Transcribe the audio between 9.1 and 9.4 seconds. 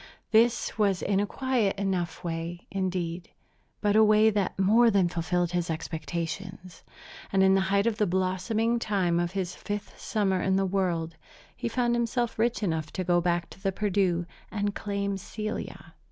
of